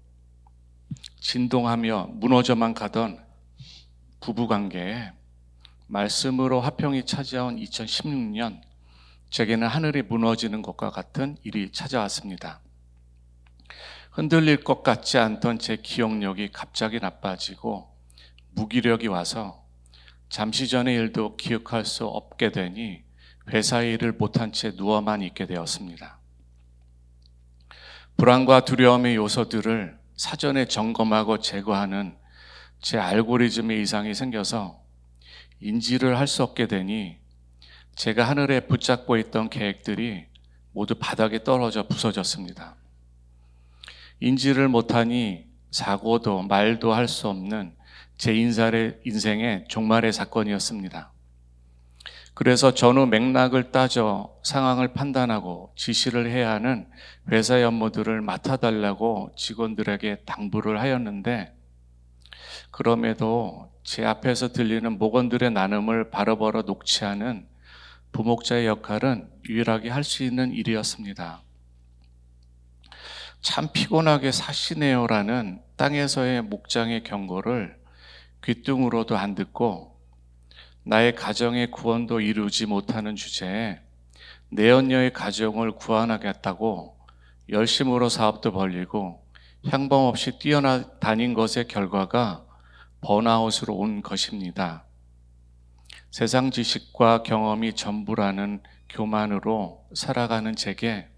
[1.18, 3.20] 진동하며 무너져만 가던
[4.20, 5.10] 부부 관계에
[5.87, 8.61] 말씀으로 화평이 찾아온 2016년
[9.31, 12.61] 제게는 하늘이 무너지는 것과 같은 일이 찾아왔습니다.
[14.12, 17.92] 흔들릴 것 같지 않던 제 기억력이 갑자기 나빠지고
[18.53, 19.64] 무기력이 와서
[20.29, 23.03] 잠시 전의 일도 기억할 수 없게 되니
[23.53, 26.18] 회사 일을 못한 채 누워만 있게 되었습니다.
[28.16, 32.16] 불안과 두려움의 요소들을 사전에 점검하고 제거하는
[32.81, 34.84] 제 알고리즘의 이상이 생겨서
[35.60, 37.18] 인지를 할 수 없게 되니
[37.96, 40.26] 제가 하늘에 붙잡고 있던 계획들이
[40.72, 42.76] 모두 바닥에 떨어져 부서졌습니다.
[44.20, 47.76] 인지를 못하니 사고도 말도 할 수 없는
[48.16, 51.12] 제 인살의 인생의 종말의 사건이었습니다.
[52.34, 56.88] 그래서 전후 맥락을 따져 상황을 판단하고 지시를 해야 하는
[57.30, 61.56] 회사의 업무들을 맡아달라고 직원들에게 당부를 하였는데
[62.72, 67.47] 그럼에도 제 앞에서 들리는 목원들의 나눔을 바로바로 녹취하는
[68.12, 71.42] 부목자의 역할은 유일하게 할 수 있는 일이었습니다.
[73.42, 77.77] 참 피곤하게 사시네요라는 땅에서의 목장의 경고를
[78.42, 80.01] 귀뚱으로도 안 듣고
[80.85, 83.81] 나의 가정의 구원도 이루지 못하는 주제에
[84.51, 86.97] 내연녀의 가정을 구원하겠다고
[87.51, 89.27] 열심으로 사업도 벌리고
[89.68, 92.43] 향방 없이 뛰어다닌 것의 결과가
[93.04, 94.84] 번아웃으로 온 것입니다.
[96.10, 101.08] 세상 지식과 경험이 전부라는 교만으로 살아가는 제게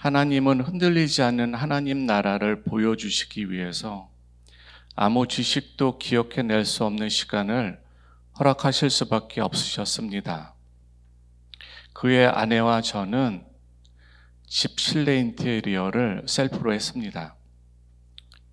[0.00, 4.10] 하나님은 흔들리지 않는 하나님 나라를 보여주시기 위해서
[4.96, 7.80] 아무 지식도 기억해낼 수 없는 시간을
[8.38, 10.54] 허락하실 수밖에 없으셨습니다.
[11.92, 13.44] 그의 아내와 저는
[14.46, 17.37] 집 실내 인테리어를 셀프로 했습니다.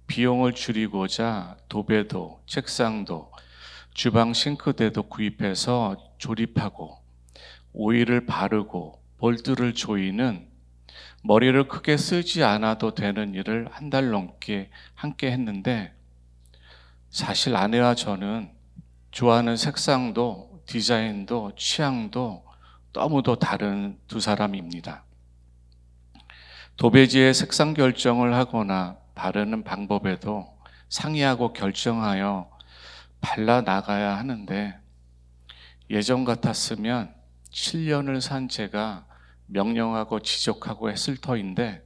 [0.08, 3.32] 비용을 줄이고자 도배도, 책상도,
[3.94, 6.98] 주방 싱크대도 구입해서 조립하고
[7.74, 10.48] 오일을 바르고 볼트를 조이는
[11.24, 15.94] 머리를 크게 쓰지 않아도 되는 일을 한 달 넘게 함께 했는데
[17.10, 18.52] 사실 아내와 저는
[19.12, 22.46] 좋아하는 색상도 디자인도 취향도
[22.94, 25.04] 너무도 다른 두 사람입니다.
[26.78, 30.56] 도배지의 색상 결정을 하거나 바르는 방법에도
[30.90, 32.52] 상의하고 결정하여
[33.22, 34.78] 발라 나가야 하는데
[35.90, 37.16] 예전 같았으면
[37.52, 39.08] 7년을 산 제가
[39.48, 41.84] 명령하고 지적하고 했을 터인데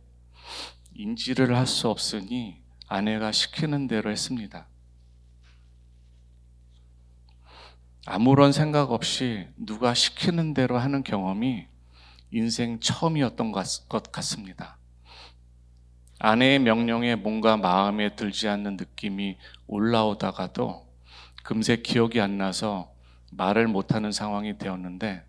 [0.95, 4.67] 인지를 할 수 없으니 아내가 시키는 대로 했습니다.
[8.05, 11.67] 아무런 생각 없이 누가 시키는 대로 하는 경험이
[12.31, 14.78] 인생 처음이었던 것 같습니다.
[16.19, 20.85] 아내의 명령에 뭔가 마음에 들지 않는 느낌이 올라오다가도
[21.43, 22.93] 금세 기억이 안 나서
[23.31, 25.23] 말을 못하는 상황이 되었는데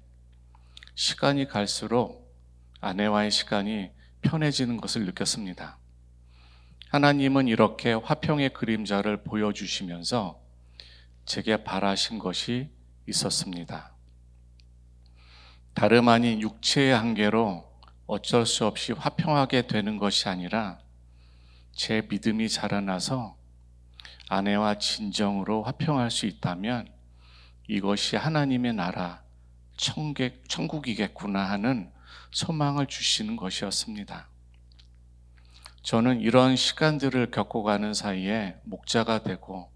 [0.97, 2.35] 시간이 갈수록
[2.81, 3.91] 아내와의 시간이
[4.23, 5.79] 편해지는 것을 느꼈습니다.
[6.89, 10.41] 하나님은 이렇게 화평의 그림자를 보여주시면서
[11.25, 12.69] 제게 바라신 것이
[13.07, 13.95] 있었습니다.
[15.73, 17.70] 다름 아닌 육체의 한계로
[18.11, 20.81] 어쩔 수 없이 화평하게 되는 것이 아니라
[21.71, 23.37] 제 믿음이 자라나서
[24.29, 26.93] 아내와 진정으로 화평할 수 있다면
[27.69, 29.23] 이것이 하나님의 나라,
[29.77, 31.93] 천객, 천국이겠구나 하는
[32.33, 34.27] 소망을 주시는 것이었습니다.
[35.85, 39.71] 저는 이런 시간들을 겪어가는 사이에 목자가 되고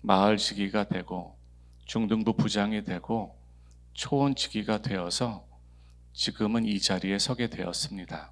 [0.00, 1.38] 마을 지기가 되고
[1.84, 3.38] 중등부 부장이 되고
[3.92, 5.46] 초원 지기가 되어서
[6.14, 8.30] 지금은 이 자리에 서게 되었습니다.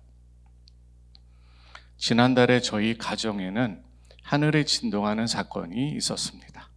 [1.97, 3.83] 지난달에 저희 가정에는
[4.23, 6.71] 하늘에 진동하는 사건이 있었습니다.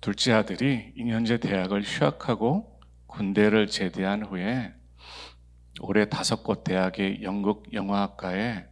[0.00, 4.72] 둘째 아들이 2년제 대학을 휴학하고 군대를 제대한 후에
[5.80, 8.66] 올해 다섯 곳 대학의 연극 영화학과에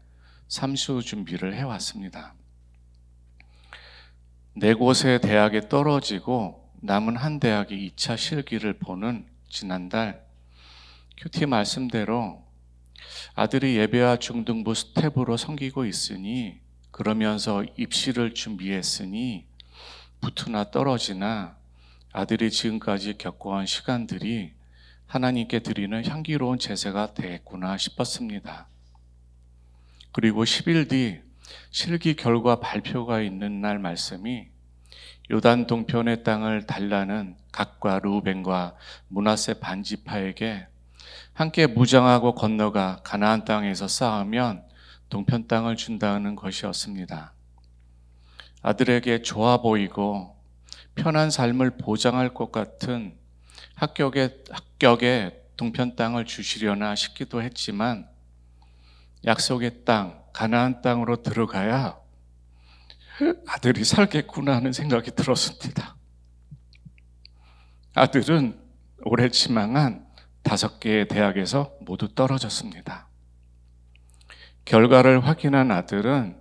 [0.47, 2.35] 삼수 준비를 해왔습니다.
[4.55, 10.30] 네 곳의 대학에 떨어지고 남은 한 대학의 2차 실기를 보는 지난달
[11.21, 12.43] 큐티 말씀대로
[13.35, 19.47] 아들이 예배와 중등부 스태프로 섬기고 있으니 그러면서 입시를 준비했으니
[20.23, 21.59] 붙으나 떨어지나
[22.13, 24.55] 아들이 지금까지 겪어온 시간들이
[25.05, 28.69] 하나님께 드리는 향기로운 제사가 되겠구나 싶었습니다.
[30.13, 31.21] 그리고 10일 뒤
[31.71, 34.49] 실기 결과 발표가 있는 날 말씀이
[35.31, 38.75] 요단 동편의 땅을 달라는 각과 루벤과
[39.09, 40.70] 문하세 반지파에게
[41.41, 44.63] 함께 무장하고 건너가 가나안 땅에서 싸우면
[45.09, 47.33] 동편 땅을 준다는 것이었습니다.
[48.61, 50.37] 아들에게 좋아 보이고
[50.95, 53.17] 편한 삶을 보장할 것 같은
[53.75, 58.07] 합격에, 합격에 동편 땅을 주시려나 싶기도 했지만
[59.25, 61.99] 약속의 땅, 가나안 땅으로 들어가야
[63.49, 65.97] 아들이 살겠구나 하는 생각이 들었습니다.
[67.95, 68.61] 아들은
[69.07, 70.10] 오래 지망한
[70.43, 73.09] 다섯 개의 대학에서 모두 떨어졌습니다.
[74.65, 76.39] 결과를 확인한 아들은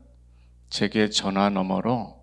[0.70, 2.20] 제게 전화 너머로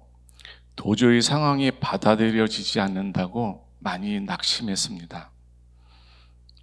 [0.76, 5.30] 도저히 상황이 받아들여지지 않는다고 많이 낙심했습니다.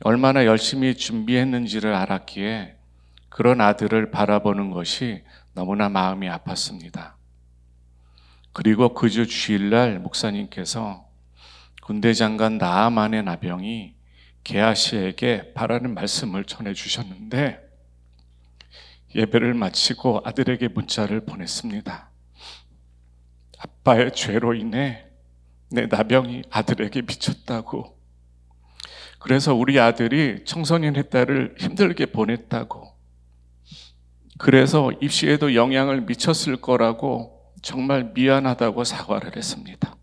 [0.01, 2.77] 얼마나 열심히 준비했는지를 알았기에
[3.29, 5.23] 그런 아들을 바라보는 것이
[5.53, 7.13] 너무나 마음이 아팠습니다.
[8.51, 11.07] 그리고 그 주 주일날 목사님께서
[11.81, 13.95] 군대 장관 나아만의 나병이
[14.43, 17.61] 게하시에게 바라는 말씀을 전해 주셨는데
[19.15, 22.09] 예배를 마치고 아들에게 문자를 보냈습니다.
[23.59, 25.05] 아빠의 죄로 인해
[25.69, 27.97] 내 나병이 아들에게 미쳤다고.
[29.19, 32.91] 그래서 우리 아들이 청소년의 딸을 힘들게 보냈다고.
[34.37, 39.95] 그래서 입시에도 영향을 미쳤을 거라고 정말 미안하다고 사과를 했습니다.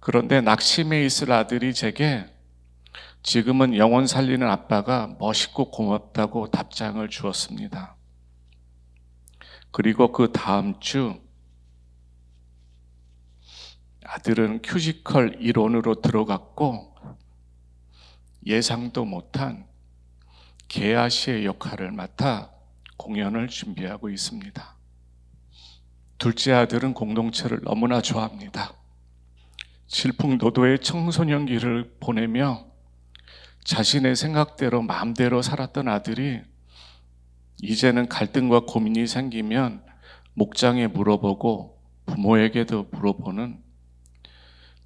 [0.00, 2.24] 그런데 낙심해 있을 아들이 제게
[3.28, 7.94] 지금은 영혼 살리는 아빠가 멋있고 고맙다고 답장을 주었습니다.
[9.70, 11.20] 그리고 그 다음 주
[14.02, 16.94] 아들은 큐지컬 이론으로 들어갔고
[18.46, 19.66] 예상도 못한
[20.68, 22.50] 개아시의 역할을 맡아
[22.96, 24.76] 공연을 준비하고 있습니다.
[26.16, 28.72] 둘째 아들은 공동체를 너무나 좋아합니다.
[29.86, 32.68] 질풍노도의 청소년기를 보내며
[33.68, 36.40] 자신의 생각대로 마음대로 살았던 아들이
[37.60, 39.84] 이제는 갈등과 고민이 생기면
[40.32, 43.62] 목장에 물어보고 부모에게도 물어보는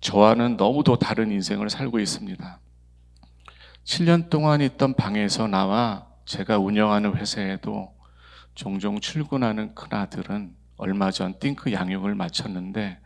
[0.00, 2.58] 저와는 너무도 다른 인생을 살고 있습니다.
[3.84, 7.94] 7년 동안 있던 방에서 나와 제가 운영하는 회사에도
[8.56, 12.98] 종종 출근하는 큰아들은 얼마 전 띵크 양육을 마쳤는데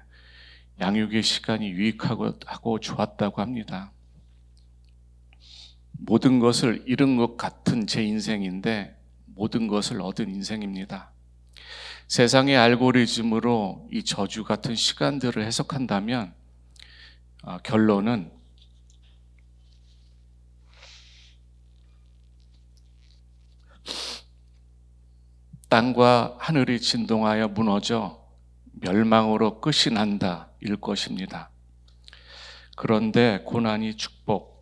[0.80, 3.92] 양육의 시간이 유익하고 하고 좋았다고 합니다.
[5.98, 11.12] 모든 것을 잃은 것 같은 제 인생인데 모든 것을 얻은 인생입니다.
[12.08, 16.34] 세상의 알고리즘으로 이 저주 같은 시간들을 해석한다면
[17.42, 18.30] 어, 결론은
[25.68, 28.24] 땅과 하늘이 진동하여 무너져
[28.72, 31.50] 멸망으로 끝이 난다 일 것입니다.
[32.76, 34.55] 그런데 고난이 축복,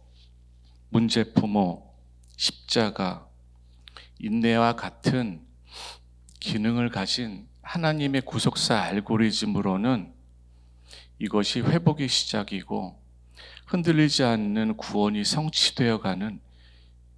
[0.95, 1.93] 문제 부모,
[2.37, 3.29] 십자가,
[4.21, 5.45] 인내와 같은
[6.39, 10.15] 기능을 가진 하나님의 구속사 알고리즘으로는
[11.19, 13.03] 이것이 회복의 시작이고
[13.67, 16.41] 흔들리지 않는 구원이 성취되어 가는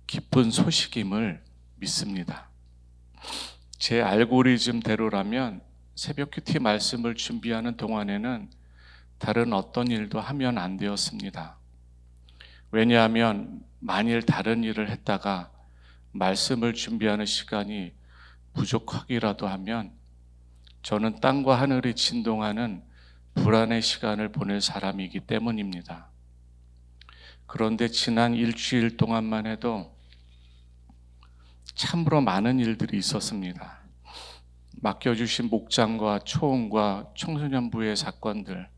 [0.06, 2.48] 기쁜 소식임을 믿습니다.
[3.76, 5.60] 제 알고리즘대로라면
[5.94, 8.48] 새벽 큐티 말씀을 준비하는 동안에는
[9.18, 11.58] 다른 어떤 일도 하면 안 되었습니다.
[12.70, 15.50] 왜냐하면 만일 다른 일을 했다가
[16.12, 17.92] 말씀을 준비하는 시간이
[18.54, 19.92] 부족하기라도 하면
[20.82, 22.82] 저는 땅과 하늘이 진동하는
[23.34, 26.08] 불안의 시간을 보낼 사람이기 때문입니다.
[27.46, 29.96] 그런데 지난 일주일 동안만 해도
[31.74, 33.80] 참으로 많은 일들이 있었습니다.
[34.80, 38.68] 맡겨주신 목장과 초원과 청소년부의 사건들,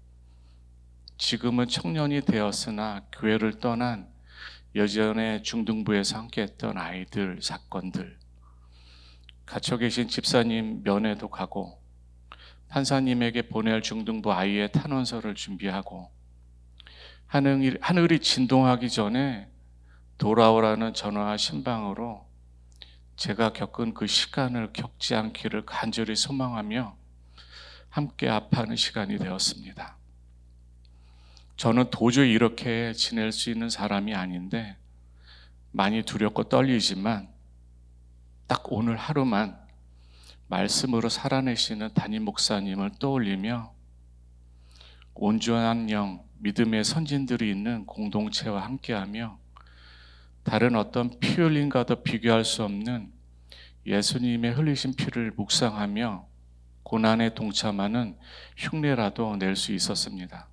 [1.19, 4.09] 지금은 청년이 되었으나 교회를 떠난
[4.77, 8.17] 여전에 중등부에서 함께했던 아이들 사건들,
[9.45, 11.83] 갇혀 계신 집사님 면회도 가고
[12.69, 16.09] 판사님에게 보낼 중등부 아이의 탄원서를 준비하고
[17.27, 19.51] 하늘이, 진동하기 전에
[20.19, 22.27] 돌아오라는 전화와 신방으로
[23.17, 26.97] 제가 겪은 그 시간을 겪지 않기를 간절히 소망하며
[27.89, 29.98] 함께 아파하는 시간이 되었습니다.
[31.59, 34.77] 저는 도저히 이렇게 지낼 수 있는 사람이 아닌데
[35.73, 37.29] 많이 두렵고 떨리지만
[38.47, 39.59] 딱 오늘 하루만
[40.47, 43.75] 말씀으로 살아내시는 담임 목사님을 떠올리며
[45.15, 49.37] 온전한 영, 믿음의 선진들이 있는 공동체와 함께하며
[50.45, 53.13] 다른 어떤 피 흘림과도 비교할 수 없는
[53.85, 56.25] 예수님의 흘리신 피를 묵상하며
[56.85, 58.17] 고난에 동참하는
[58.57, 60.49] 흉내라도 낼 수 있었습니다.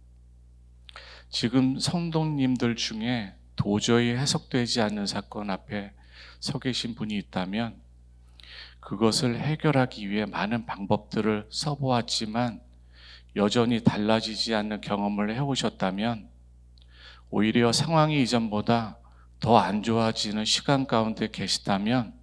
[1.35, 5.91] 지금 성도님들 중에 도저히 해석되지 않는 사건 앞에
[6.39, 7.75] 서 계신 분이 있다면
[8.79, 12.61] 그것을 해결하기 위해 많은 방법들을 써보았지만
[13.35, 16.29] 여전히 달라지지 않는 경험을 해오셨다면
[17.31, 18.97] 오히려 상황이 이전보다
[19.41, 22.13] 더 안 좋아지는 시간 가운데 계시다면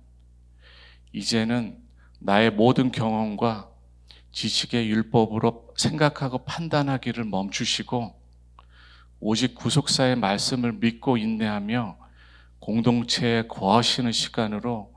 [1.12, 1.76] 이제는
[2.18, 3.68] 나의 모든 경험과
[4.32, 8.21] 지식의 율법으로 생각하고 판단하기를 멈추시고
[9.24, 11.96] 오직 구속사의 말씀을 믿고 인내하며
[12.58, 14.92] 공동체에 거하시는 시간으로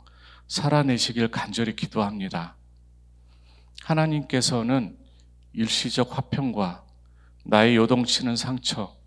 [0.48, 2.56] 살아내시길 간절히 기도합니다.
[3.84, 4.98] 하나님께서는
[5.54, 6.84] 일시적 화평과
[7.44, 8.98] 나의 요동치는 상처,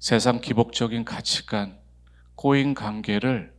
[0.00, 1.78] 세상 기복적인 가치관,
[2.34, 3.54] 꼬인 관계를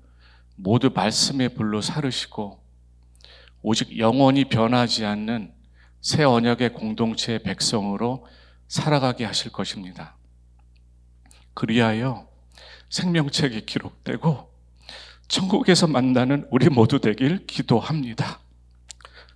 [0.58, 2.62] 모두 말씀의 불로 사르시고
[3.62, 5.54] 오직 영원히 변하지 않는
[6.02, 8.28] 새 언약의 공동체의 백성으로
[8.68, 10.19] 살아가게 하실 것입니다.
[11.60, 12.26] 그리하여
[12.90, 14.50] 생명책이 기록되고
[15.28, 18.40] 천국에서 만나는 우리 모두 되길 기도합니다.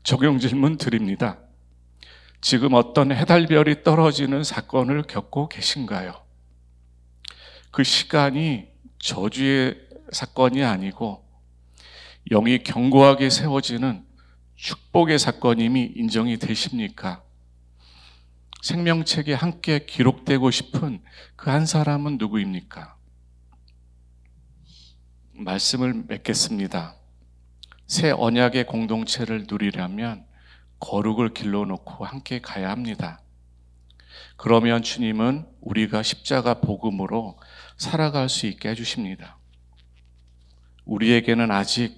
[0.03, 1.37] 적용 질문 드립니다.
[2.39, 6.13] 지금 어떤 해달별이 떨어지는 사건을 겪고 계신가요?
[7.71, 8.69] 그 시간이
[8.99, 9.75] 저주의
[10.13, 11.25] 사건이 아니고
[12.31, 14.05] 영이 견고하게 세워지는
[14.55, 17.21] 축복의 사건임이 인정이 되십니까?
[18.63, 21.03] 생명책에 함께 기록되고 싶은
[21.35, 22.95] 그 한 사람은 누구입니까?
[25.33, 26.95] 말씀을 맺겠습니다.
[27.87, 30.25] 새 언약의 공동체를 누리려면
[30.79, 33.21] 거룩을 길러놓고 함께 가야 합니다.
[34.37, 37.37] 그러면 주님은 우리가 십자가 복음으로
[37.75, 39.37] 살아갈 수 있게 해주십니다.
[40.85, 41.97] 우리에게는 아직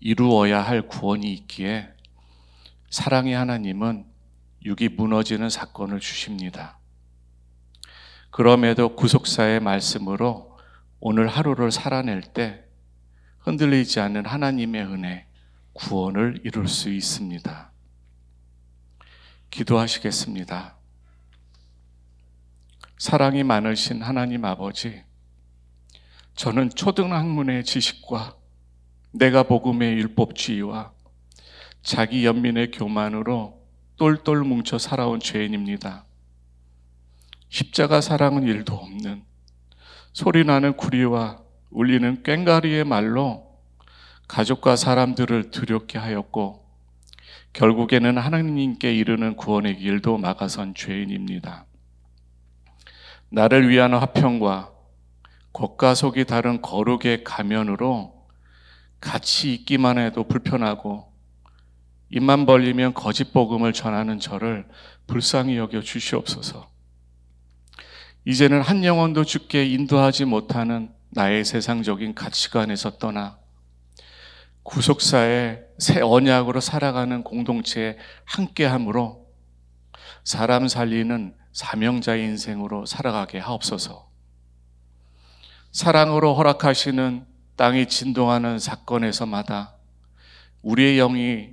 [0.00, 1.88] 이루어야 할 구원이 있기에
[2.90, 4.13] 사랑의 하나님은
[4.64, 6.78] 육이 무너지는 사건을 주십니다.
[8.30, 10.58] 그럼에도 구속사의 말씀으로
[11.00, 12.64] 오늘 하루를 살아낼 때
[13.40, 15.26] 흔들리지 않는 하나님의 은혜,
[15.74, 17.72] 구원을 이룰 수 있습니다.
[19.50, 20.76] 기도하시겠습니다.
[22.98, 25.04] 사랑이 많으신 하나님 아버지,
[26.36, 28.36] 저는 초등학문의 지식과
[29.12, 30.92] 내가 복음의 율법주의와
[31.82, 33.63] 자기 연민의 교만으로
[33.96, 36.04] 똘똘 뭉쳐 살아온 죄인입니다.
[37.48, 39.24] 십자가 사랑은 일도 없는
[40.12, 41.38] 소리나는 구리와
[41.70, 43.60] 울리는 꽹가리의 말로
[44.26, 46.64] 가족과 사람들을 두렵게 하였고
[47.52, 51.66] 결국에는 하나님께 이르는 구원의 길도 막아선 죄인입니다.
[53.30, 54.72] 나를 위한 화평과
[55.52, 58.26] 겉과 속이 다른 거룩의 가면으로
[59.00, 61.13] 같이 있기만 해도 불편하고
[62.10, 64.66] 입만 벌리면 거짓 복음을 전하는 저를
[65.06, 66.70] 불쌍히 여겨 주시옵소서.
[68.24, 73.38] 이제는 한 영혼도 죽게 인도하지 못하는 나의 세상적인 가치관에서 떠나
[74.62, 79.26] 구속사의 새 언약으로 살아가는 공동체에 함께함으로
[80.24, 84.08] 사람 살리는 사명자의 인생으로 살아가게 하옵소서.
[85.70, 87.26] 사랑으로 허락하시는
[87.56, 89.76] 땅이 진동하는 사건에서마다
[90.62, 91.50] 우리의 영이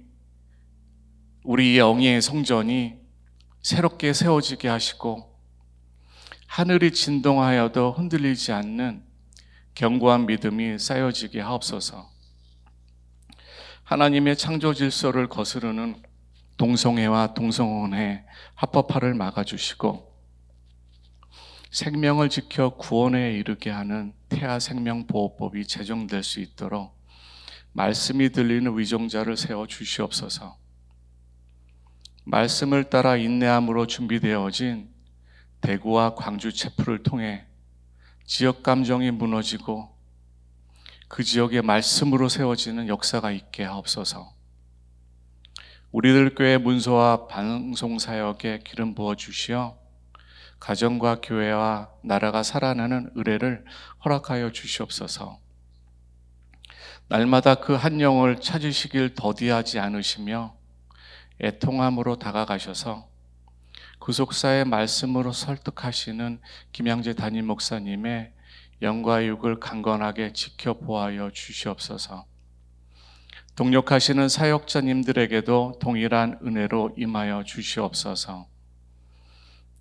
[1.44, 3.00] 우리 영의 성전이
[3.64, 5.36] 새롭게 세워지게 하시고
[6.46, 9.04] 하늘이 진동하여도 흔들리지 않는
[9.74, 12.12] 견고한 믿음이 쌓여지게 하옵소서.
[13.84, 16.04] 하나님의 창조 질서를 거스르는
[16.58, 18.24] 동성애와 동성혼의
[18.54, 20.12] 합법화를 막아주시고
[21.72, 26.96] 생명을 지켜 구원에 이르게 하는 태아 생명 보호법이 제정될 수 있도록
[27.72, 30.61] 말씀이 들리는 위종자를 세워 주시옵소서.
[32.24, 34.90] 말씀을 따라 인내함으로 준비되어진
[35.62, 37.46] 대구와 광주 체프를 통해
[38.26, 39.96] 지역 감정이 무너지고
[41.08, 44.34] 그 지역의 말씀으로 세워지는 역사가 있게 하옵소서.
[45.92, 49.78] 우리들 교회 문서와 방송 사역에 기름 부어 주시어
[50.60, 53.66] 가정과 교회와 나라가 살아나는 의뢰를
[54.06, 55.40] 허락하여 주시옵소서.
[57.10, 60.56] 날마다 그 한 영을 찾으시길 더디하지 않으시며
[61.42, 63.10] 애통함으로 다가가셔서
[64.00, 66.40] 구속사의 말씀으로 설득하시는
[66.72, 68.34] 김양재 담임 목사님의
[68.82, 72.26] 영과 육을 강건하게 지켜보아여 주시옵소서.
[73.56, 78.48] 동력하시는 사역자님들에게도 동일한 은혜로 임하여 주시옵소서.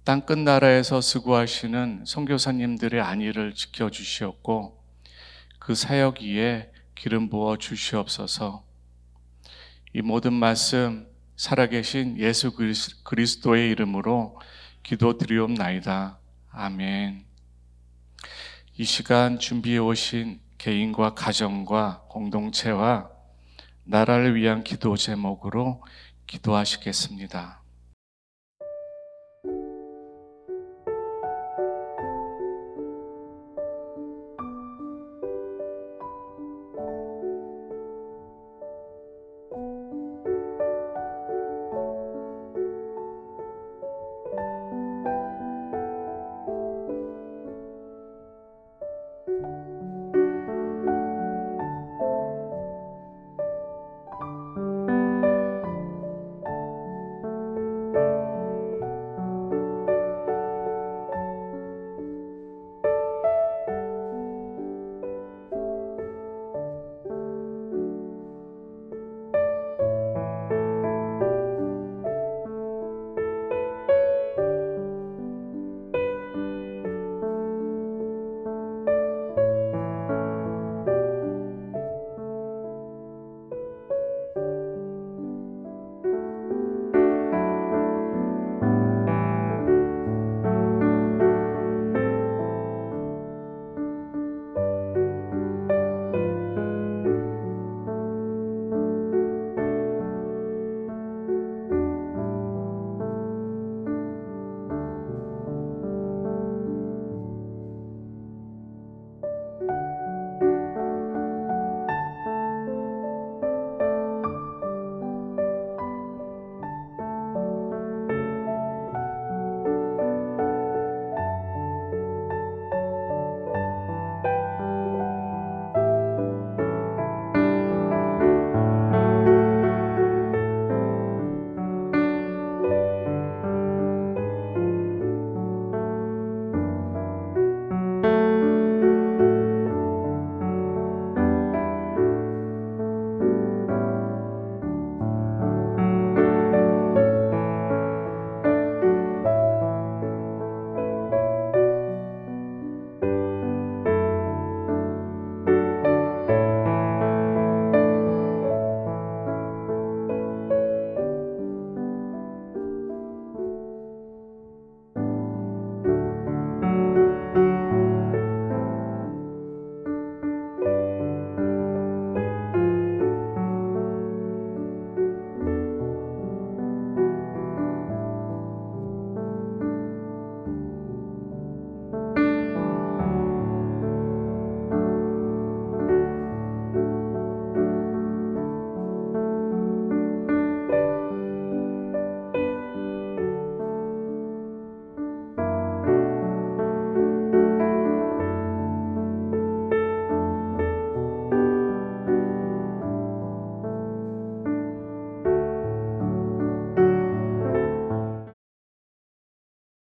[0.05, 4.83] 땅 끝 나라에서 수고하시는 선교사님들의 안위를 지켜 주시옵고
[5.59, 8.65] 그 사역 위에 기름 부어 주시옵소서.
[9.95, 11.10] 이 모든 말씀
[11.41, 12.53] 살아계신 예수
[13.03, 14.39] 그리스도의 이름으로
[14.83, 16.19] 기도드리옵나이다.
[16.51, 17.25] 아멘.
[18.77, 23.09] 이 시간 준비해 오신 개인과 가정과 공동체와
[23.85, 25.83] 나라를 위한 기도 제목으로
[26.27, 27.60] 기도하시겠습니다.